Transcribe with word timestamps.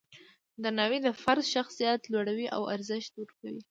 درناوی 0.63 0.99
د 1.03 1.07
فرد 1.21 1.43
شخصیت 1.55 2.01
لوړوي 2.13 2.47
او 2.55 2.63
ارزښت 2.75 3.11
ورکوي. 3.17 3.59